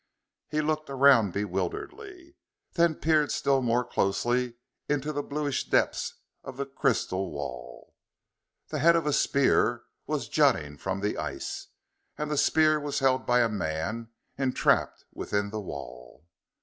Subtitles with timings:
[0.49, 2.35] He looked around bewilderedly,
[2.73, 4.55] then peered still more closely
[4.89, 7.93] into the bluish depths of the crystal wall.
[8.69, 11.67] The head of a spear was jutting from the ice.
[12.17, 14.09] And the spear was held by a man
[14.39, 16.25] entrapped within the wall.